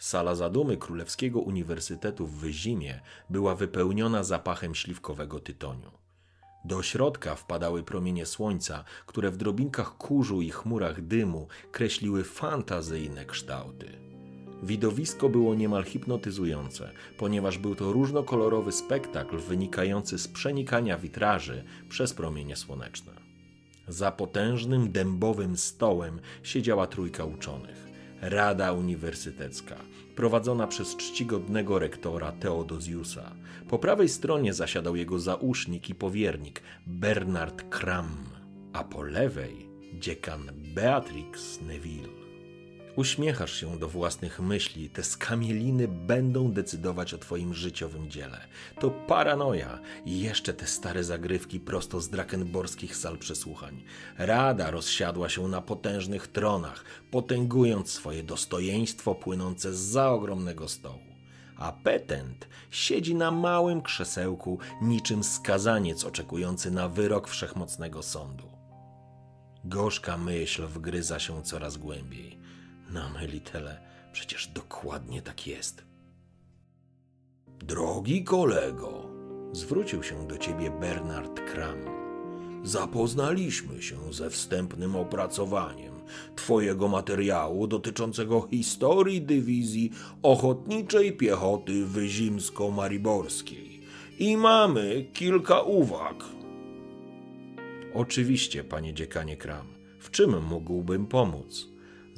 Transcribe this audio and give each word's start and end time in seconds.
Sala 0.00 0.34
zadumy 0.34 0.76
Królewskiego 0.76 1.40
Uniwersytetu 1.40 2.26
w 2.26 2.34
Wyzimie 2.34 3.00
była 3.30 3.54
wypełniona 3.54 4.24
zapachem 4.24 4.74
śliwkowego 4.74 5.40
tytoniu. 5.40 5.90
Do 6.64 6.82
środka 6.82 7.34
wpadały 7.34 7.82
promienie 7.82 8.26
słońca, 8.26 8.84
które 9.06 9.30
w 9.30 9.36
drobinkach 9.36 9.96
kurzu 9.96 10.42
i 10.42 10.50
chmurach 10.50 11.06
dymu 11.06 11.48
kreśliły 11.72 12.24
fantazyjne 12.24 13.24
kształty. 13.24 13.86
Widowisko 14.62 15.28
było 15.28 15.54
niemal 15.54 15.84
hipnotyzujące, 15.84 16.90
ponieważ 17.18 17.58
był 17.58 17.74
to 17.74 17.92
różnokolorowy 17.92 18.72
spektakl 18.72 19.38
wynikający 19.38 20.18
z 20.18 20.28
przenikania 20.28 20.98
witraży 20.98 21.64
przez 21.88 22.14
promienie 22.14 22.56
słoneczne. 22.56 23.12
Za 23.88 24.12
potężnym 24.12 24.92
dębowym 24.92 25.56
stołem 25.56 26.20
siedziała 26.42 26.86
trójka 26.86 27.24
uczonych. 27.24 27.89
Rada 28.20 28.72
Uniwersytecka, 28.72 29.76
prowadzona 30.16 30.66
przez 30.66 30.96
czcigodnego 30.96 31.78
rektora 31.78 32.32
Teodozjusa. 32.32 33.32
Po 33.68 33.78
prawej 33.78 34.08
stronie 34.08 34.54
zasiadał 34.54 34.96
jego 34.96 35.18
zausznik 35.18 35.90
i 35.90 35.94
powiernik 35.94 36.62
Bernard 36.86 37.62
Kram, 37.70 38.16
a 38.72 38.84
po 38.84 39.02
lewej 39.02 39.66
dziekan 39.98 40.50
Beatrix 40.74 41.60
Neville. 41.60 42.19
Uśmiechasz 43.00 43.60
się 43.60 43.78
do 43.78 43.88
własnych 43.88 44.40
myśli, 44.40 44.90
te 44.90 45.02
skamieliny 45.02 45.88
będą 45.88 46.52
decydować 46.52 47.14
o 47.14 47.18
twoim 47.18 47.54
życiowym 47.54 48.10
dziele. 48.10 48.40
To 48.80 48.90
paranoja 48.90 49.78
i 50.04 50.20
jeszcze 50.20 50.54
te 50.54 50.66
stare 50.66 51.04
zagrywki 51.04 51.60
prosto 51.60 52.00
z 52.00 52.08
drakenborskich 52.08 52.96
sal 52.96 53.18
przesłuchań. 53.18 53.82
Rada 54.18 54.70
rozsiadła 54.70 55.28
się 55.28 55.48
na 55.48 55.60
potężnych 55.62 56.26
tronach, 56.28 56.84
potęgując 57.10 57.90
swoje 57.90 58.22
dostojeństwo 58.22 59.14
płynące 59.14 59.74
za 59.74 60.10
ogromnego 60.10 60.68
stołu. 60.68 61.16
A 61.56 61.72
petent 61.72 62.48
siedzi 62.70 63.14
na 63.14 63.30
małym 63.30 63.82
krzesełku, 63.82 64.58
niczym 64.82 65.24
skazaniec 65.24 66.04
oczekujący 66.04 66.70
na 66.70 66.88
wyrok 66.88 67.28
wszechmocnego 67.28 68.02
sądu. 68.02 68.50
Gorzka 69.64 70.18
myśl 70.18 70.66
wgryza 70.66 71.18
się 71.18 71.42
coraz 71.42 71.76
głębiej. 71.76 72.49
Na 72.92 73.08
Melitele, 73.08 73.80
przecież 74.12 74.46
dokładnie 74.48 75.22
tak 75.22 75.46
jest. 75.46 75.84
Drogi 77.58 78.24
kolego, 78.24 79.10
zwrócił 79.52 80.02
się 80.02 80.26
do 80.26 80.38
ciebie 80.38 80.70
Bernard 80.70 81.40
Kram. 81.52 81.78
Zapoznaliśmy 82.62 83.82
się 83.82 84.12
ze 84.12 84.30
wstępnym 84.30 84.96
opracowaniem 84.96 85.94
Twojego 86.36 86.88
materiału 86.88 87.66
dotyczącego 87.66 88.48
historii 88.50 89.22
dywizji 89.22 89.90
ochotniczej 90.22 91.12
piechoty 91.16 91.86
wyzimsko-mariborskiej 91.86 93.80
i 94.18 94.36
mamy 94.36 95.06
kilka 95.12 95.60
uwag. 95.60 96.24
Oczywiście, 97.94 98.64
panie 98.64 98.94
dziekanie 98.94 99.36
Kram, 99.36 99.66
w 99.98 100.10
czym 100.10 100.44
mógłbym 100.44 101.06
pomóc? 101.06 101.69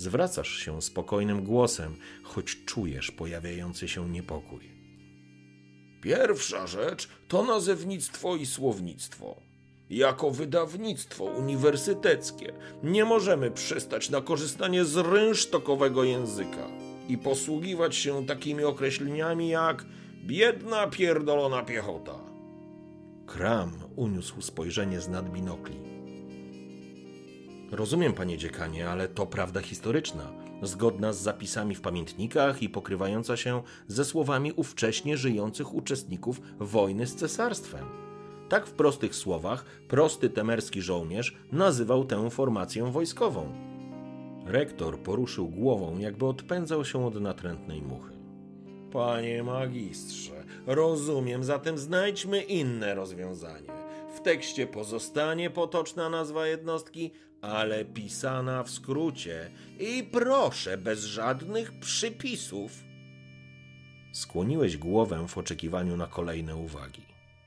Zwracasz 0.03 0.57
się 0.57 0.83
spokojnym 0.83 1.45
głosem, 1.45 1.97
choć 2.23 2.65
czujesz 2.65 3.11
pojawiający 3.11 3.89
się 3.89 4.11
niepokój. 4.11 4.71
Pierwsza 6.01 6.67
rzecz 6.67 7.09
to 7.29 7.43
nazewnictwo 7.43 8.37
i 8.37 8.47
słownictwo. 8.47 9.41
Jako 9.91 10.31
wydawnictwo 10.31 11.25
uniwersyteckie 11.25 12.53
nie 12.83 13.05
możemy 13.05 13.51
przystać 13.51 14.11
na 14.11 14.21
korzystanie 14.21 14.85
z 14.85 14.97
rynsztokowego 14.97 16.05
języka 16.05 16.69
i 17.09 17.19
posługiwać 17.19 17.97
się 17.97 18.27
takimi 18.27 18.65
określeniami 18.65 19.49
jak 19.49 19.85
biedna 20.25 20.87
pierdolona 20.87 21.63
piechota. 21.63 22.19
Kram 23.27 23.73
uniósł 23.97 24.41
spojrzenie 24.41 25.01
z 25.01 25.09
nad 25.09 25.31
binokli. 25.31 26.02
Rozumiem, 27.73 28.13
panie 28.13 28.39
dziekanie, 28.39 28.89
ale 28.89 29.09
to 29.09 29.27
prawda 29.27 29.61
historyczna, 29.61 30.33
zgodna 30.63 31.13
z 31.13 31.19
zapisami 31.19 31.75
w 31.75 31.81
pamiętnikach 31.81 32.63
i 32.63 32.69
pokrywająca 32.69 33.37
się 33.37 33.63
ze 33.87 34.05
słowami 34.05 34.53
ówcześnie 34.53 35.17
żyjących 35.17 35.75
uczestników 35.75 36.41
wojny 36.59 37.07
z 37.07 37.15
cesarstwem. 37.15 37.85
Tak 38.49 38.67
w 38.67 38.73
prostych 38.73 39.15
słowach 39.15 39.65
prosty 39.89 40.31
temerski 40.31 40.83
żołnierz 40.83 41.37
nazywał 41.53 42.05
tę 42.05 42.31
formację 42.31 42.85
wojskową. 42.85 43.53
Rektor 44.47 44.99
poruszył 44.99 45.49
głową, 45.49 45.99
jakby 45.99 46.27
odpędzał 46.27 46.85
się 46.85 47.07
od 47.07 47.21
natrętnej 47.21 47.83
muchy. 47.83 48.13
Panie 48.91 49.43
magistrze, 49.43 50.45
rozumiem, 50.67 51.45
zatem 51.45 51.79
znajdźmy 51.79 52.43
inne 52.43 52.95
rozwiązanie. 52.95 53.69
W 54.15 54.21
tekście 54.21 54.67
pozostanie 54.67 55.51
potoczna 55.51 56.09
nazwa 56.09 56.47
jednostki, 56.47 57.11
ale 57.43 57.85
pisana 57.85 58.63
w 58.63 58.71
skrócie 58.71 59.51
i 59.81 60.09
proszę 60.13 60.79
bez 60.79 61.05
żadnych 61.05 61.73
przypisów. 61.73 62.73
Skłoniłeś 64.13 64.77
głowę 64.77 65.25
w 65.29 65.39
oczekiwaniu 65.39 65.97
na 65.97 66.07
kolejne 66.07 66.57
uwagi. 66.57 67.03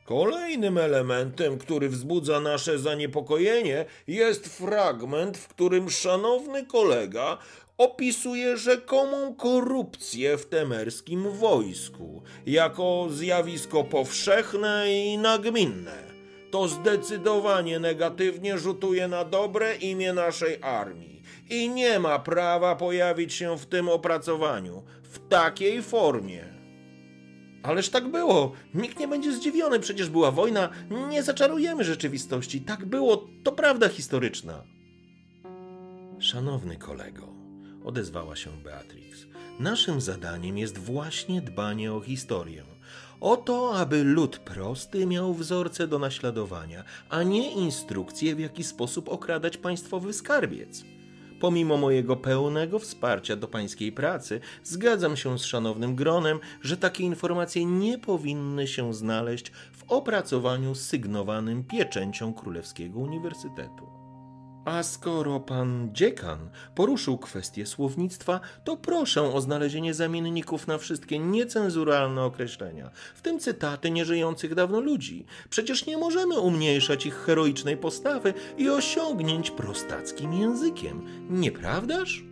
Kolejnym 0.05 0.77
elementem, 0.77 1.57
który 1.57 1.89
wzbudza 1.89 2.39
nasze 2.39 2.79
zaniepokojenie, 2.79 3.85
jest 4.07 4.47
fragment, 4.47 5.37
w 5.37 5.47
którym 5.47 5.89
szanowny 5.89 6.65
kolega 6.65 7.37
opisuje 7.77 8.57
rzekomą 8.57 9.35
korupcję 9.35 10.37
w 10.37 10.45
temerskim 10.45 11.31
wojsku 11.31 12.23
jako 12.45 13.07
zjawisko 13.11 13.83
powszechne 13.83 14.85
i 14.93 15.17
nagminne 15.17 16.14
to 16.55 16.67
zdecydowanie 16.67 17.79
negatywnie 17.79 18.57
rzutuje 18.57 19.07
na 19.07 19.25
dobre 19.25 19.75
imię 19.75 20.13
naszej 20.13 20.57
armii 20.61 21.21
i 21.49 21.69
nie 21.69 21.99
ma 21.99 22.19
prawa 22.19 22.75
pojawić 22.75 23.33
się 23.33 23.57
w 23.57 23.65
tym 23.65 23.89
opracowaniu 23.89 24.83
w 25.03 25.27
takiej 25.29 25.81
formie. 25.81 26.45
Ależ 27.63 27.89
tak 27.89 28.07
było. 28.07 28.51
Nikt 28.73 28.99
nie 28.99 29.07
będzie 29.07 29.33
zdziwiony, 29.33 29.79
przecież 29.79 30.09
była 30.09 30.31
wojna. 30.31 30.69
Nie 31.09 31.23
zaczarujemy 31.23 31.83
rzeczywistości. 31.83 32.61
Tak 32.61 32.85
było, 32.85 33.27
to 33.43 33.51
prawda 33.51 33.89
historyczna. 33.89 34.63
Szanowny 36.19 36.77
kolego, 36.77 37.27
odezwała 37.85 38.35
się 38.35 38.49
Beatrix, 38.63 39.25
naszym 39.59 40.01
zadaniem 40.01 40.57
jest 40.57 40.77
właśnie 40.77 41.41
dbanie 41.41 41.93
o 41.93 42.01
historię 42.01 42.63
o 43.19 43.37
to, 43.37 43.75
aby 43.75 44.03
lud 44.03 44.39
prosty 44.39 45.05
miał 45.05 45.33
wzorce 45.33 45.87
do 45.87 45.99
naśladowania, 45.99 46.83
a 47.09 47.23
nie 47.23 47.51
instrukcje, 47.51 48.35
w 48.35 48.39
jaki 48.39 48.63
sposób 48.63 49.09
okradać 49.09 49.57
państwowy 49.57 50.13
skarbiec. 50.13 50.83
Pomimo 51.39 51.77
mojego 51.77 52.15
pełnego 52.15 52.79
wsparcia 52.79 53.35
do 53.35 53.47
pańskiej 53.47 53.91
pracy, 53.91 54.39
zgadzam 54.63 55.17
się 55.17 55.39
z 55.39 55.45
szanownym 55.45 55.95
gronem, 55.95 56.39
że 56.61 56.77
takie 56.77 57.03
informacje 57.03 57.65
nie 57.65 57.97
powinny 57.97 58.67
się 58.67 58.93
znaleźć 58.93 59.51
w 59.73 59.83
opracowaniu 59.87 60.75
sygnowanym 60.75 61.63
pieczęcią 61.63 62.33
Królewskiego 62.33 62.99
Uniwersytetu. 62.99 63.94
A 64.65 64.83
skoro 64.83 65.39
pan 65.39 65.89
dziekan 65.93 66.49
poruszył 66.75 67.17
kwestię 67.17 67.65
słownictwa, 67.65 68.39
to 68.63 68.77
proszę 68.77 69.21
o 69.21 69.41
znalezienie 69.41 69.93
zamienników 69.93 70.67
na 70.67 70.77
wszystkie 70.77 71.19
niecenzuralne 71.19 72.23
określenia, 72.23 72.89
w 73.15 73.21
tym 73.21 73.39
cytaty 73.39 73.91
nieżyjących 73.91 74.55
dawno 74.55 74.79
ludzi. 74.79 75.25
Przecież 75.49 75.85
nie 75.85 75.97
możemy 75.97 76.39
umniejszać 76.39 77.05
ich 77.05 77.15
heroicznej 77.15 77.77
postawy 77.77 78.33
i 78.57 78.69
osiągnięć 78.69 79.51
prostackim 79.51 80.33
językiem, 80.33 81.01
nieprawdaż? 81.29 82.23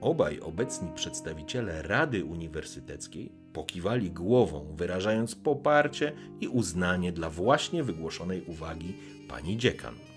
Obaj 0.00 0.40
obecni 0.40 0.88
przedstawiciele 0.94 1.82
Rady 1.82 2.24
Uniwersyteckiej 2.24 3.32
pokiwali 3.52 4.10
głową, 4.10 4.74
wyrażając 4.76 5.34
poparcie 5.34 6.12
i 6.40 6.48
uznanie 6.48 7.12
dla 7.12 7.30
właśnie 7.30 7.84
wygłoszonej 7.84 8.42
uwagi 8.46 8.94
pani 9.28 9.56
dziekan. 9.56 10.09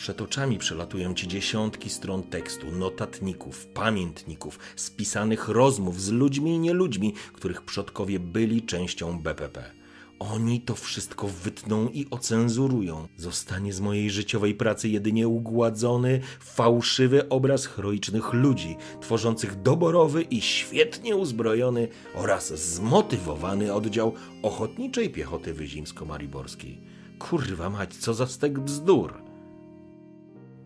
Przed 0.00 0.20
oczami 0.20 0.58
przelatują 0.58 1.14
ci 1.14 1.28
dziesiątki 1.28 1.90
stron 1.90 2.22
tekstu, 2.22 2.70
notatników, 2.70 3.66
pamiętników, 3.66 4.58
spisanych 4.76 5.48
rozmów 5.48 6.00
z 6.00 6.10
ludźmi 6.10 6.54
i 6.54 6.58
nieludźmi, 6.58 7.14
których 7.32 7.62
przodkowie 7.62 8.20
byli 8.20 8.62
częścią 8.62 9.18
BPP. 9.18 9.70
Oni 10.18 10.60
to 10.60 10.74
wszystko 10.74 11.28
wytną 11.28 11.88
i 11.88 12.06
ocenzurują. 12.10 13.08
Zostanie 13.16 13.72
z 13.72 13.80
mojej 13.80 14.10
życiowej 14.10 14.54
pracy 14.54 14.88
jedynie 14.88 15.28
ugładzony, 15.28 16.20
fałszywy 16.40 17.28
obraz 17.28 17.66
heroicznych 17.66 18.32
ludzi, 18.32 18.76
tworzących 19.00 19.62
doborowy 19.62 20.22
i 20.22 20.40
świetnie 20.40 21.16
uzbrojony 21.16 21.88
oraz 22.14 22.74
zmotywowany 22.74 23.74
oddział 23.74 24.14
Ochotniczej 24.42 25.10
Piechoty 25.10 25.54
Wyzimsko-Mariborskiej. 25.54 26.76
Kurwa 27.18 27.70
mać, 27.70 27.96
co 27.96 28.14
za 28.14 28.26
stek 28.26 28.60
bzdur! 28.60 29.29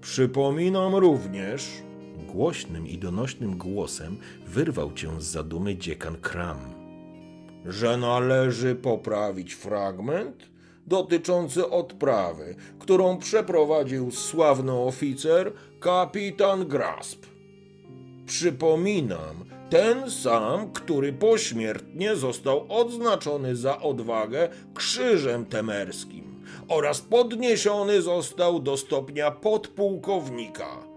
Przypominam 0.05 0.95
również, 0.95 1.69
głośnym 2.27 2.87
i 2.87 2.99
donośnym 2.99 3.59
głosem 3.59 4.17
wyrwał 4.47 4.93
cię 4.93 5.21
z 5.21 5.25
zadumy 5.25 5.77
dziekan 5.77 6.17
Kram 6.17 6.59
że 7.67 7.97
należy 7.97 8.75
poprawić 8.75 9.55
fragment 9.55 10.49
dotyczący 10.87 11.71
odprawy, 11.71 12.55
którą 12.79 13.19
przeprowadził 13.19 14.11
sławny 14.11 14.73
oficer 14.73 15.53
kapitan 15.81 16.67
Grasp. 16.67 17.27
Przypominam, 18.27 19.45
ten 19.71 20.11
sam, 20.11 20.73
który 20.73 21.13
pośmiertnie 21.13 22.17
został 22.17 22.67
odznaczony 22.69 23.57
za 23.57 23.81
odwagę 23.81 24.49
krzyżem 24.75 25.47
temerskim 25.47 26.24
oraz 26.69 27.01
podniesiony 27.01 28.03
został 28.03 28.61
do 28.61 28.77
stopnia 28.77 29.31
podpułkownika. 29.31 30.95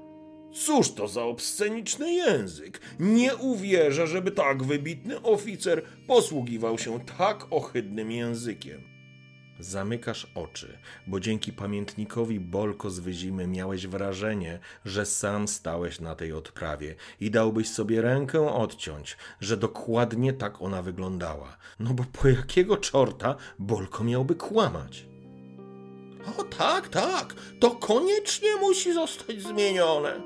Cóż 0.53 0.91
to 0.91 1.07
za 1.07 1.23
obsceniczny 1.23 2.13
język? 2.13 2.81
Nie 2.99 3.35
uwierzę, 3.35 4.07
żeby 4.07 4.31
tak 4.31 4.63
wybitny 4.63 5.21
oficer 5.21 5.81
posługiwał 6.07 6.77
się 6.77 6.99
tak 7.17 7.47
ohydnym 7.51 8.11
językiem. 8.11 8.97
Zamykasz 9.59 10.27
oczy, 10.35 10.77
bo 11.07 11.19
dzięki 11.19 11.53
pamiętnikowi 11.53 12.39
Bolko 12.39 12.89
z 12.89 12.99
Wyzimy 12.99 13.47
miałeś 13.47 13.87
wrażenie, 13.87 14.59
że 14.85 15.05
sam 15.05 15.47
stałeś 15.47 15.99
na 15.99 16.15
tej 16.15 16.33
odprawie 16.33 16.95
i 17.19 17.31
dałbyś 17.31 17.69
sobie 17.69 18.01
rękę 18.01 18.53
odciąć, 18.53 19.17
że 19.39 19.57
dokładnie 19.57 20.33
tak 20.33 20.61
ona 20.61 20.81
wyglądała. 20.81 21.57
No 21.79 21.93
bo 21.93 22.03
po 22.03 22.27
jakiego 22.27 22.77
czorta 22.77 23.35
Bolko 23.59 24.03
miałby 24.03 24.35
kłamać? 24.35 25.05
O 26.39 26.43
tak, 26.43 26.87
tak, 26.87 27.35
to 27.59 27.71
koniecznie 27.71 28.55
musi 28.55 28.93
zostać 28.93 29.41
zmienione. 29.41 30.21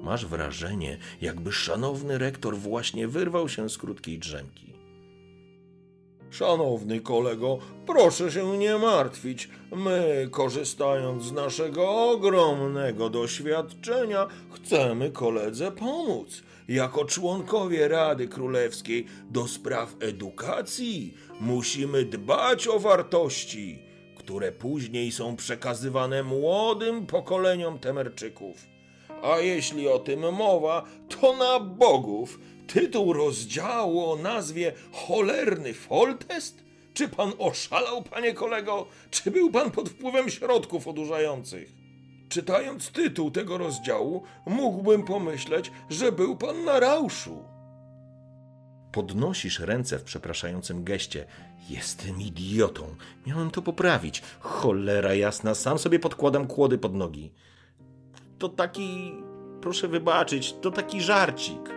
Masz 0.00 0.26
wrażenie, 0.26 0.98
jakby 1.20 1.52
szanowny 1.52 2.18
rektor 2.18 2.56
właśnie 2.56 3.08
wyrwał 3.08 3.48
się 3.48 3.70
z 3.70 3.78
krótkiej 3.78 4.18
drzemki. 4.18 4.68
Szanowny 6.30 7.00
kolego, 7.00 7.58
proszę 7.86 8.30
się 8.32 8.58
nie 8.58 8.78
martwić. 8.78 9.48
My, 9.76 10.28
korzystając 10.30 11.24
z 11.24 11.32
naszego 11.32 12.10
ogromnego 12.10 13.10
doświadczenia, 13.10 14.26
chcemy 14.52 15.10
koledze 15.10 15.72
pomóc. 15.72 16.42
Jako 16.68 17.04
członkowie 17.04 17.88
Rady 17.88 18.28
Królewskiej 18.28 19.06
do 19.30 19.48
spraw 19.48 19.94
edukacji 20.00 21.14
musimy 21.40 22.04
dbać 22.04 22.68
o 22.68 22.78
wartości, 22.78 23.87
które 24.28 24.52
później 24.52 25.12
są 25.12 25.36
przekazywane 25.36 26.22
młodym 26.22 27.06
pokoleniom 27.06 27.78
Temerczyków. 27.78 28.66
A 29.22 29.38
jeśli 29.38 29.88
o 29.88 29.98
tym 29.98 30.34
mowa, 30.34 30.84
to 31.08 31.36
na 31.36 31.60
bogów. 31.60 32.40
Tytuł 32.66 33.12
rozdziału 33.12 34.10
o 34.10 34.16
nazwie 34.16 34.72
Cholerny 34.92 35.74
Foltest? 35.74 36.64
Czy 36.94 37.08
pan 37.08 37.32
oszalał, 37.38 38.02
panie 38.02 38.34
kolego? 38.34 38.86
Czy 39.10 39.30
był 39.30 39.50
pan 39.50 39.70
pod 39.70 39.88
wpływem 39.88 40.30
środków 40.30 40.88
odurzających? 40.88 41.72
Czytając 42.28 42.90
tytuł 42.90 43.30
tego 43.30 43.58
rozdziału, 43.58 44.22
mógłbym 44.46 45.04
pomyśleć, 45.04 45.70
że 45.90 46.12
był 46.12 46.36
pan 46.36 46.64
na 46.64 46.80
rauszu. 46.80 47.44
Podnosisz 48.98 49.60
ręce 49.60 49.98
w 49.98 50.02
przepraszającym 50.02 50.84
geście. 50.84 51.26
Jestem 51.70 52.20
idiotą. 52.20 52.94
Miałem 53.26 53.50
to 53.50 53.62
poprawić. 53.62 54.22
Cholera 54.40 55.14
jasna, 55.14 55.54
sam 55.54 55.78
sobie 55.78 55.98
podkładam 55.98 56.46
kłody 56.46 56.78
pod 56.78 56.94
nogi 56.94 57.32
to 58.38 58.48
taki, 58.48 59.12
proszę 59.60 59.88
wybaczyć, 59.88 60.54
to 60.60 60.70
taki 60.70 61.00
żarcik. 61.00 61.70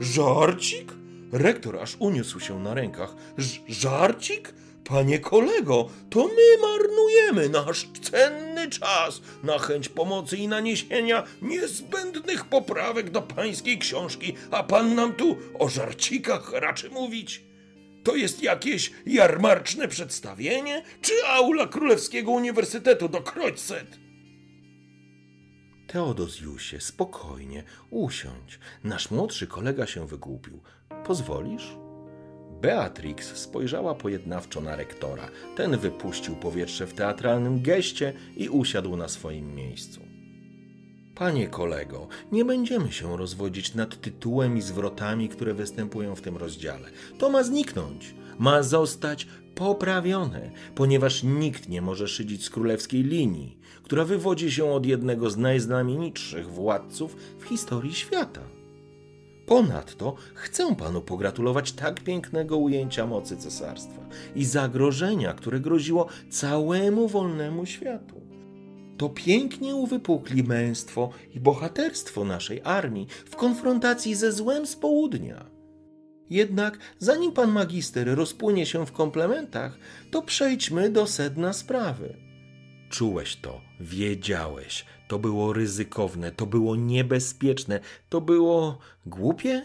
Żarcik? 0.00 0.92
Rektor 1.32 1.78
aż 1.78 1.96
uniósł 1.98 2.40
się 2.40 2.60
na 2.60 2.74
rękach. 2.74 3.14
Ż 3.38 3.60
żarcik? 3.68 4.54
Panie 4.84 5.18
kolego, 5.18 5.88
to 6.10 6.28
my 6.28 6.62
marnujemy 6.62 7.48
nasz 7.48 7.88
cenny 8.10 8.70
czas 8.70 9.20
na 9.42 9.58
chęć 9.58 9.88
pomocy 9.88 10.36
i 10.36 10.48
naniesienia 10.48 11.24
niezbędnych 11.42 12.44
poprawek 12.44 13.10
do 13.10 13.22
pańskiej 13.22 13.78
książki, 13.78 14.34
a 14.50 14.62
pan 14.62 14.94
nam 14.94 15.14
tu 15.14 15.36
o 15.58 15.68
żarcikach 15.68 16.52
raczy 16.52 16.90
mówić. 16.90 17.42
To 18.04 18.16
jest 18.16 18.42
jakieś 18.42 18.92
jarmarczne 19.06 19.88
przedstawienie, 19.88 20.82
czy 21.00 21.12
aula 21.26 21.66
Królewskiego 21.66 22.30
Uniwersytetu 22.30 23.08
do 23.08 23.20
Kroćset? 23.20 23.98
Teodozjusie, 25.86 26.80
spokojnie, 26.80 27.64
usiądź. 27.90 28.58
Nasz 28.84 29.10
młodszy 29.10 29.46
kolega 29.46 29.86
się 29.86 30.06
wygłupił. 30.06 30.60
Pozwolisz? 31.04 31.81
Beatrix 32.62 33.36
spojrzała 33.36 33.94
pojednawczo 33.94 34.60
na 34.60 34.76
rektora. 34.76 35.28
Ten 35.56 35.78
wypuścił 35.78 36.36
powietrze 36.36 36.86
w 36.86 36.94
teatralnym 36.94 37.62
geście 37.62 38.12
i 38.36 38.48
usiadł 38.48 38.96
na 38.96 39.08
swoim 39.08 39.54
miejscu. 39.54 40.00
Panie 41.14 41.48
kolego, 41.48 42.08
nie 42.32 42.44
będziemy 42.44 42.92
się 42.92 43.16
rozwodzić 43.16 43.74
nad 43.74 44.00
tytułem 44.00 44.56
i 44.56 44.62
zwrotami, 44.62 45.28
które 45.28 45.54
występują 45.54 46.14
w 46.14 46.20
tym 46.20 46.36
rozdziale. 46.36 46.88
To 47.18 47.30
ma 47.30 47.42
zniknąć, 47.42 48.14
ma 48.38 48.62
zostać 48.62 49.26
poprawione, 49.54 50.50
ponieważ 50.74 51.22
nikt 51.22 51.68
nie 51.68 51.82
może 51.82 52.08
szydzić 52.08 52.44
z 52.44 52.50
królewskiej 52.50 53.02
linii, 53.02 53.58
która 53.82 54.04
wywodzi 54.04 54.52
się 54.52 54.64
od 54.64 54.86
jednego 54.86 55.30
z 55.30 55.36
najznamienitszych 55.36 56.50
władców 56.50 57.16
w 57.38 57.44
historii 57.44 57.94
świata. 57.94 58.40
Ponadto 59.46 60.14
chcę 60.34 60.76
panu 60.76 61.00
pogratulować 61.00 61.72
tak 61.72 62.00
pięknego 62.00 62.56
ujęcia 62.56 63.06
mocy 63.06 63.36
cesarstwa 63.36 64.02
i 64.34 64.44
zagrożenia, 64.44 65.34
które 65.34 65.60
groziło 65.60 66.06
całemu 66.30 67.08
wolnemu 67.08 67.66
światu. 67.66 68.20
To 68.98 69.08
pięknie 69.08 69.74
uwypukli 69.74 70.42
męstwo 70.42 71.10
i 71.34 71.40
bohaterstwo 71.40 72.24
naszej 72.24 72.60
armii 72.64 73.06
w 73.24 73.36
konfrontacji 73.36 74.14
ze 74.14 74.32
złem 74.32 74.66
z 74.66 74.76
południa. 74.76 75.46
Jednak 76.30 76.78
zanim 76.98 77.32
pan 77.32 77.52
magister 77.52 78.14
rozpłynie 78.14 78.66
się 78.66 78.86
w 78.86 78.92
komplementach, 78.92 79.78
to 80.10 80.22
przejdźmy 80.22 80.90
do 80.90 81.06
sedna 81.06 81.52
sprawy. 81.52 82.16
Czułeś 82.90 83.36
to, 83.36 83.60
wiedziałeś. 83.80 84.86
To 85.12 85.18
było 85.18 85.52
ryzykowne, 85.52 86.32
to 86.32 86.46
było 86.46 86.76
niebezpieczne, 86.76 87.80
to 88.08 88.20
było 88.20 88.78
głupie? 89.06 89.62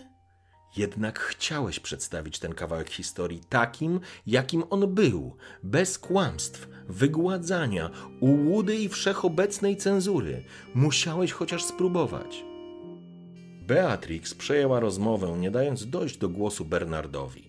Jednak 0.77 1.19
chciałeś 1.19 1.79
przedstawić 1.79 2.39
ten 2.39 2.53
kawałek 2.53 2.89
historii 2.89 3.41
takim, 3.49 3.99
jakim 4.25 4.63
on 4.69 4.95
był, 4.95 5.35
bez 5.63 5.99
kłamstw, 5.99 6.67
wygładzania, 6.89 7.89
ułudy 8.19 8.75
i 8.75 8.89
wszechobecnej 8.89 9.77
cenzury. 9.77 10.43
Musiałeś 10.73 11.31
chociaż 11.31 11.63
spróbować. 11.63 12.43
Beatrix 13.61 14.33
przejęła 14.33 14.79
rozmowę, 14.79 15.37
nie 15.39 15.51
dając 15.51 15.89
dojść 15.89 16.17
do 16.17 16.29
głosu 16.29 16.65
Bernardowi. 16.65 17.46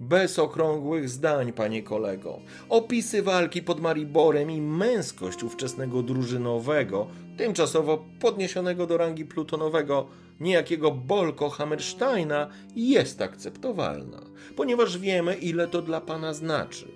Bez 0.00 0.38
okrągłych 0.38 1.08
zdań, 1.08 1.52
panie 1.52 1.82
kolego. 1.82 2.40
Opisy 2.68 3.22
walki 3.22 3.62
pod 3.62 3.80
Mariborem 3.80 4.50
i 4.50 4.60
męskość 4.60 5.42
ówczesnego 5.42 6.02
drużynowego, 6.02 7.06
tymczasowo 7.36 8.04
podniesionego 8.20 8.86
do 8.86 8.96
rangi 8.96 9.24
plutonowego, 9.24 10.06
niejakiego 10.40 10.90
Bolko 10.90 11.50
Hammersteina, 11.50 12.48
jest 12.76 13.22
akceptowalna, 13.22 14.22
ponieważ 14.56 14.98
wiemy, 14.98 15.34
ile 15.34 15.68
to 15.68 15.82
dla 15.82 16.00
pana 16.00 16.34
znaczy. 16.34 16.88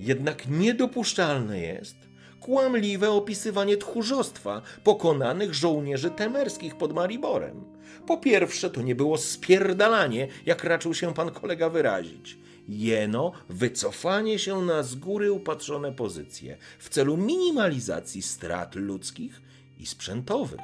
Jednak 0.00 0.48
niedopuszczalne 0.48 1.60
jest 1.60 1.96
kłamliwe 2.40 3.10
opisywanie 3.10 3.76
tchórzostwa 3.76 4.62
pokonanych 4.84 5.54
żołnierzy 5.54 6.10
temerskich 6.10 6.76
pod 6.76 6.92
Mariborem. 6.92 7.64
Po 8.06 8.16
pierwsze, 8.18 8.70
to 8.70 8.82
nie 8.82 8.94
było 8.94 9.18
spierdalanie, 9.18 10.28
jak 10.46 10.64
raczył 10.64 10.94
się 10.94 11.14
pan 11.14 11.30
kolega 11.30 11.70
wyrazić. 11.70 12.38
Jeno 12.68 13.32
wycofanie 13.48 14.38
się 14.38 14.62
na 14.62 14.82
z 14.82 14.94
góry 14.94 15.32
upatrzone 15.32 15.92
pozycje 15.92 16.56
w 16.78 16.88
celu 16.88 17.16
minimalizacji 17.16 18.22
strat 18.22 18.74
ludzkich 18.74 19.42
i 19.78 19.86
sprzętowych. 19.86 20.60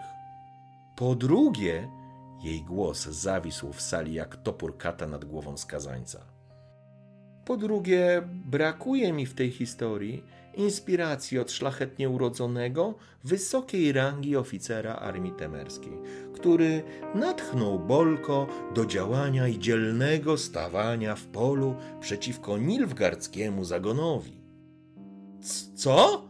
Po 0.97 1.14
drugie, 1.14 1.88
jej 2.45 2.62
głos 2.62 3.07
zawisł 3.07 3.73
w 3.73 3.81
sali 3.81 4.14
jak 4.14 4.37
topór 4.37 4.79
kata 4.79 5.07
nad 5.07 5.25
głową 5.25 5.57
skazańca. 5.57 6.25
Po 7.45 7.57
drugie, 7.57 8.23
brakuje 8.26 9.12
mi 9.12 9.26
w 9.26 9.35
tej 9.35 9.50
historii 9.50 10.25
inspiracji 10.54 11.38
od 11.38 11.52
szlachetnie 11.52 12.09
urodzonego, 12.09 12.94
wysokiej 13.25 13.92
rangi 13.92 14.37
oficera 14.37 14.94
armii 14.94 15.32
temerskiej, 15.32 15.99
który 16.35 16.82
natchnął 17.14 17.78
Bolko 17.78 18.47
do 18.75 18.87
działania 18.87 19.49
i 19.49 19.59
dzielnego 19.59 20.38
stawania 20.38 21.14
w 21.14 21.26
polu 21.26 21.75
przeciwko 22.00 22.59
nilfgardzkiemu 22.59 23.64
zagonowi. 23.64 24.40
Co? 25.75 26.28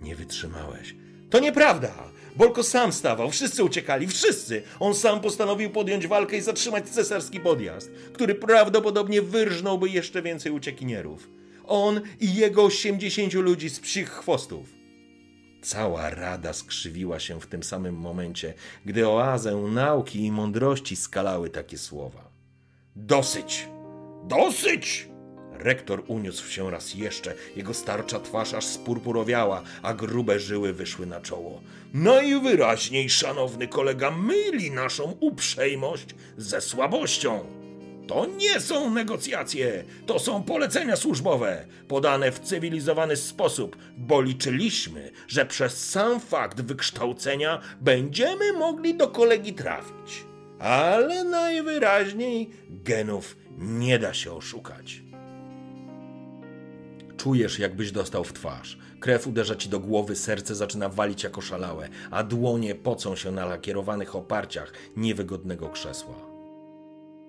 Nie 0.00 0.16
wytrzymałeś. 0.16 0.96
To 1.30 1.40
nieprawda! 1.40 1.94
Bolko 2.36 2.62
sam 2.62 2.92
stawał, 2.92 3.30
wszyscy 3.30 3.64
uciekali, 3.64 4.06
wszyscy! 4.06 4.62
On 4.80 4.94
sam 4.94 5.20
postanowił 5.20 5.70
podjąć 5.70 6.06
walkę 6.06 6.36
i 6.36 6.40
zatrzymać 6.40 6.88
cesarski 6.88 7.40
podjazd, 7.40 7.90
który 8.12 8.34
prawdopodobnie 8.34 9.22
wyrżnąłby 9.22 9.88
jeszcze 9.88 10.22
więcej 10.22 10.52
uciekinierów. 10.52 11.28
On 11.68 12.00
i 12.20 12.34
jego 12.34 12.64
osiemdziesięciu 12.64 13.42
ludzi 13.42 13.70
z 13.70 13.80
psich 13.80 14.10
chwostów. 14.10 14.74
Cała 15.62 16.10
rada 16.10 16.52
skrzywiła 16.52 17.20
się 17.20 17.40
w 17.40 17.46
tym 17.46 17.62
samym 17.62 17.94
momencie, 17.94 18.54
gdy 18.84 19.08
oazę 19.08 19.56
nauki 19.56 20.24
i 20.24 20.32
mądrości 20.32 20.96
skalały 20.96 21.50
takie 21.50 21.78
słowa. 21.78 22.30
Dosyć! 22.96 23.68
Dosyć! 24.24 25.08
Rektor 25.52 26.02
uniósł 26.06 26.50
się 26.50 26.70
raz 26.70 26.94
jeszcze, 26.94 27.34
jego 27.56 27.74
starcza 27.74 28.20
twarz 28.20 28.54
aż 28.54 28.64
spurpurowiała, 28.64 29.62
a 29.82 29.94
grube 29.94 30.40
żyły 30.40 30.72
wyszły 30.72 31.06
na 31.06 31.20
czoło. 31.20 31.60
Najwyraźniej, 31.94 33.10
szanowny 33.10 33.68
kolega, 33.68 34.10
myli 34.10 34.70
naszą 34.70 35.16
uprzejmość 35.20 36.14
ze 36.36 36.60
słabością. 36.60 37.57
To 38.08 38.26
nie 38.26 38.60
są 38.60 38.90
negocjacje, 38.90 39.84
to 40.06 40.18
są 40.18 40.42
polecenia 40.42 40.96
służbowe, 40.96 41.66
podane 41.88 42.32
w 42.32 42.40
cywilizowany 42.40 43.16
sposób, 43.16 43.76
bo 43.96 44.22
liczyliśmy, 44.22 45.10
że 45.26 45.46
przez 45.46 45.90
sam 45.90 46.20
fakt 46.20 46.60
wykształcenia 46.60 47.60
będziemy 47.80 48.52
mogli 48.52 48.94
do 48.94 49.08
kolegi 49.08 49.54
trafić. 49.54 50.24
Ale 50.58 51.24
najwyraźniej 51.24 52.50
genów 52.70 53.36
nie 53.58 53.98
da 53.98 54.14
się 54.14 54.32
oszukać. 54.32 55.02
Czujesz, 57.16 57.58
jakbyś 57.58 57.92
dostał 57.92 58.24
w 58.24 58.32
twarz. 58.32 58.78
Krew 59.00 59.26
uderza 59.26 59.56
ci 59.56 59.68
do 59.68 59.80
głowy, 59.80 60.16
serce 60.16 60.54
zaczyna 60.54 60.88
walić 60.88 61.22
jako 61.22 61.40
szalałe, 61.40 61.88
a 62.10 62.24
dłonie 62.24 62.74
pocą 62.74 63.16
się 63.16 63.30
na 63.30 63.46
lakierowanych 63.46 64.16
oparciach 64.16 64.72
niewygodnego 64.96 65.68
krzesła. 65.68 66.27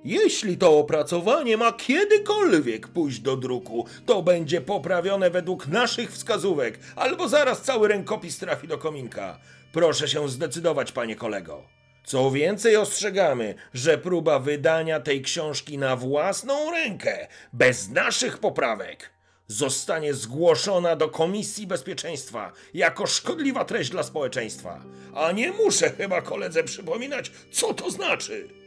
Jeśli 0.03 0.57
to 0.57 0.79
opracowanie 0.79 1.57
ma 1.57 1.73
kiedykolwiek 1.73 2.87
pójść 2.87 3.19
do 3.19 3.37
druku, 3.37 3.85
to 4.05 4.21
będzie 4.21 4.61
poprawione 4.61 5.29
według 5.29 5.67
naszych 5.67 6.11
wskazówek, 6.11 6.79
albo 6.95 7.27
zaraz 7.27 7.61
cały 7.61 7.87
rękopis 7.87 8.37
trafi 8.37 8.67
do 8.67 8.77
kominka. 8.77 9.39
Proszę 9.71 10.07
się 10.07 10.29
zdecydować, 10.29 10.91
panie 10.91 11.15
kolego. 11.15 11.63
Co 12.03 12.31
więcej, 12.31 12.75
ostrzegamy, 12.75 13.55
że 13.73 13.97
próba 13.97 14.39
wydania 14.39 14.99
tej 14.99 15.21
książki 15.21 15.77
na 15.77 15.95
własną 15.95 16.71
rękę, 16.71 17.27
bez 17.53 17.89
naszych 17.89 18.37
poprawek, 18.37 19.09
zostanie 19.47 20.13
zgłoszona 20.13 20.95
do 20.95 21.09
Komisji 21.09 21.67
Bezpieczeństwa 21.67 22.51
jako 22.73 23.07
szkodliwa 23.07 23.65
treść 23.65 23.89
dla 23.89 24.03
społeczeństwa. 24.03 24.81
A 25.15 25.31
nie 25.31 25.51
muszę 25.51 25.89
chyba 25.89 26.21
koledze 26.21 26.63
przypominać, 26.63 27.31
co 27.51 27.73
to 27.73 27.91
znaczy. 27.91 28.58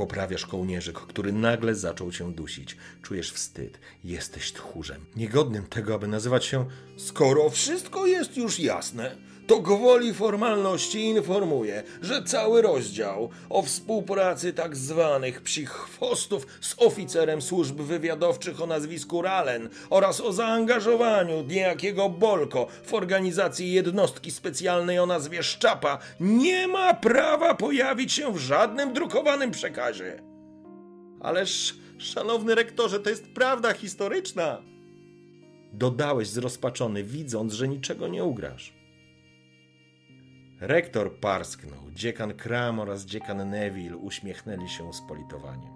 Poprawiasz 0.00 0.46
kołnierzyk, 0.46 0.98
który 0.98 1.32
nagle 1.32 1.74
zaczął 1.74 2.12
cię 2.12 2.32
dusić. 2.32 2.76
Czujesz 3.02 3.32
wstyd. 3.32 3.78
Jesteś 4.04 4.52
tchórzem. 4.52 5.04
Niegodnym 5.16 5.66
tego, 5.66 5.94
aby 5.94 6.08
nazywać 6.08 6.44
się. 6.44 6.66
Skoro 6.96 7.50
wszystko 7.50 8.06
jest 8.06 8.36
już 8.36 8.60
jasne, 8.60 9.16
to 9.50 9.60
gwoli 9.60 10.14
formalności 10.14 11.04
informuje, 11.04 11.82
że 12.02 12.22
cały 12.22 12.62
rozdział 12.62 13.30
o 13.48 13.62
współpracy 13.62 14.52
tak 14.52 14.76
zwanych 14.76 15.42
psich 15.42 15.70
chwostów 15.70 16.46
z 16.60 16.74
oficerem 16.78 17.42
służb 17.42 17.80
wywiadowczych 17.80 18.62
o 18.62 18.66
nazwisku 18.66 19.22
Ralen 19.22 19.68
oraz 19.90 20.20
o 20.20 20.32
zaangażowaniu 20.32 21.42
niejakiego 21.42 22.08
Bolko 22.08 22.66
w 22.84 22.94
organizacji 22.94 23.72
jednostki 23.72 24.30
specjalnej 24.30 24.98
o 24.98 25.06
nazwie 25.06 25.42
Szczapa 25.42 25.98
nie 26.20 26.68
ma 26.68 26.94
prawa 26.94 27.54
pojawić 27.54 28.12
się 28.12 28.32
w 28.32 28.38
żadnym 28.38 28.92
drukowanym 28.92 29.50
przekazie. 29.50 30.22
Ależ, 31.20 31.74
szanowny 31.98 32.54
rektorze, 32.54 33.00
to 33.00 33.10
jest 33.10 33.26
prawda 33.34 33.72
historyczna. 33.72 34.62
Dodałeś 35.72 36.28
zrozpaczony, 36.28 37.04
widząc, 37.04 37.52
że 37.52 37.68
niczego 37.68 38.08
nie 38.08 38.24
ugrasz. 38.24 38.79
Rektor 40.60 41.20
parsknął, 41.20 41.90
dziekan 41.92 42.34
Kram 42.34 42.80
oraz 42.80 43.04
dziekan 43.04 43.50
Neville 43.50 43.96
uśmiechnęli 43.96 44.68
się 44.68 44.92
z 44.92 45.00
politowaniem. 45.00 45.72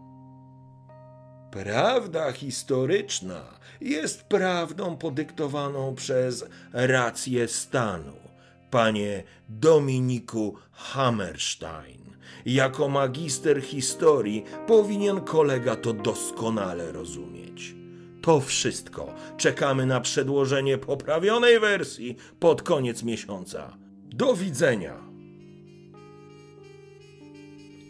Prawda 1.51 2.33
historyczna 2.33 3.43
jest 3.81 4.23
prawdą 4.23 4.97
podyktowaną 4.97 5.95
przez 5.95 6.45
rację 6.73 7.49
stanu, 7.49 8.13
panie 8.71 9.23
Dominiku 9.49 10.57
Hammerstein. 10.73 12.01
Jako 12.47 12.89
magister 12.89 13.63
historii 13.63 14.45
powinien 14.67 15.21
kolega 15.21 15.77
to 15.77 15.93
doskonale 15.93 16.93
rozumieć. 16.93 17.75
To 18.23 18.41
wszystko. 18.41 19.15
Czekamy 19.37 19.87
na 19.87 20.01
przedłożenie 20.01 20.79
poprawionej 20.79 21.61
wersji 21.61 22.17
pod 22.41 22.63
koniec 22.63 23.03
miesiąca. 23.03 23.84
Do 24.17 24.35
widzenia. 24.35 24.95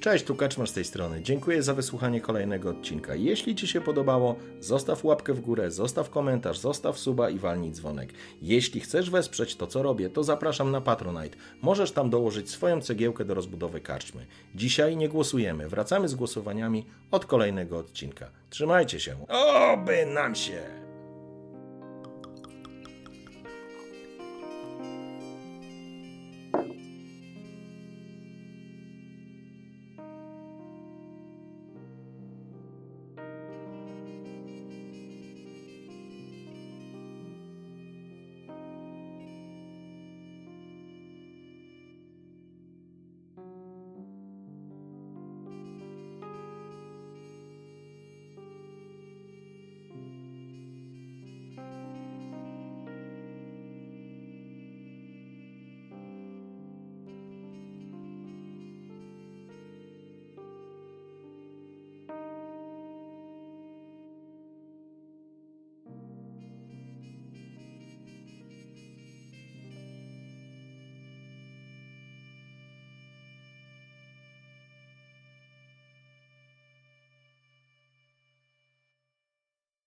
Cześć, 0.00 0.24
tu 0.24 0.34
Kaczmar 0.34 0.68
z 0.68 0.72
tej 0.72 0.84
strony. 0.84 1.22
Dziękuję 1.22 1.62
za 1.62 1.74
wysłuchanie 1.74 2.20
kolejnego 2.20 2.70
odcinka. 2.70 3.14
Jeśli 3.14 3.54
Ci 3.54 3.68
się 3.68 3.80
podobało, 3.80 4.36
zostaw 4.60 5.04
łapkę 5.04 5.32
w 5.32 5.40
górę, 5.40 5.70
zostaw 5.70 6.10
komentarz, 6.10 6.58
zostaw 6.58 6.98
suba 6.98 7.30
i 7.30 7.38
walnij 7.38 7.72
dzwonek. 7.72 8.12
Jeśli 8.42 8.80
chcesz 8.80 9.10
wesprzeć 9.10 9.56
to, 9.56 9.66
co 9.66 9.82
robię, 9.82 10.10
to 10.10 10.24
zapraszam 10.24 10.70
na 10.70 10.80
Patronite. 10.80 11.36
Możesz 11.62 11.92
tam 11.92 12.10
dołożyć 12.10 12.50
swoją 12.50 12.80
cegiełkę 12.80 13.24
do 13.24 13.34
rozbudowy 13.34 13.80
karczmy. 13.80 14.26
Dzisiaj 14.54 14.96
nie 14.96 15.08
głosujemy, 15.08 15.68
wracamy 15.68 16.08
z 16.08 16.14
głosowaniami 16.14 16.86
od 17.10 17.26
kolejnego 17.26 17.78
odcinka. 17.78 18.30
Trzymajcie 18.50 19.00
się. 19.00 19.26
Oby 19.28 20.06
nam 20.06 20.34
się! 20.34 20.83